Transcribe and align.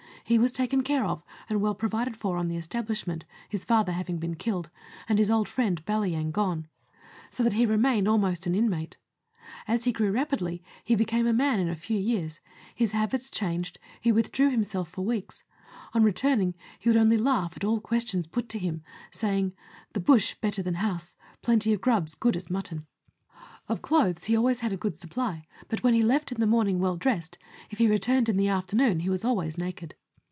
He 0.23 0.39
was 0.39 0.53
taken 0.53 0.81
care 0.83 1.03
of, 1.03 1.25
and 1.49 1.59
well 1.59 1.75
provided 1.75 2.15
for 2.15 2.37
on 2.37 2.47
the 2.47 2.55
establishment, 2.55 3.25
his 3.49 3.65
father 3.65 3.91
having 3.91 4.17
been 4.17 4.35
killed, 4.35 4.69
and 5.09 5.19
his 5.19 5.29
old 5.29 5.49
friend 5.49 5.83
Balyang 5.85 6.31
gone, 6.31 6.69
so 7.29 7.43
that 7.43 7.51
he 7.51 7.65
remained 7.65 8.07
almost 8.07 8.47
an 8.47 8.55
inmate. 8.55 8.95
As 9.67 9.83
he 9.83 9.91
grew 9.91 10.09
rapidly, 10.09 10.63
he 10.85 10.95
became 10.95 11.27
a 11.27 11.33
man 11.33 11.59
in 11.59 11.67
a 11.67 11.75
few 11.75 11.99
years; 11.99 12.39
his 12.73 12.93
habits 12.93 13.29
changed; 13.29 13.77
he 13.99 14.13
withdrew 14.13 14.49
himself 14.49 14.87
for 14.87 15.01
weeks; 15.03 15.43
on 15.93 16.01
returning 16.01 16.53
he 16.79 16.87
would 16.87 16.95
only 16.95 17.17
laugh 17.17 17.57
at 17.57 17.65
all 17.65 17.81
questions 17.81 18.25
put 18.25 18.47
to 18.49 18.59
him, 18.59 18.83
saying" 19.11 19.51
The 19.93 19.99
bush 19.99 20.35
better 20.35 20.63
than 20.63 20.75
house, 20.75 21.13
plenty 21.41 21.73
of 21.73 21.81
grubs 21.81 22.15
good 22.15 22.37
as 22.37 22.49
mutton." 22.49 22.87
Of 23.67 23.79
122 23.81 23.81
Letters 23.81 23.81
from 23.81 23.81
Victorian 23.81 23.89
Pioneers. 23.91 24.15
clothes 24.15 24.25
he 24.25 24.33
had 24.33 24.39
always 24.39 24.63
a 24.63 24.77
good 24.77 24.97
supply, 24.97 25.47
but 25.67 25.83
when 25.83 25.93
he 25.93 26.01
left 26.01 26.31
in 26.31 26.39
the 26.39 26.47
morning 26.47 26.79
well 26.79 26.95
dressed, 26.95 27.37
if 27.69 27.79
he 27.79 27.89
returned 27.89 28.29
in 28.29 28.37
the 28.37 28.47
afternoon 28.47 29.01
he 29.01 29.09
was 29.09 29.25
always 29.25 29.57
naked. 29.57 29.93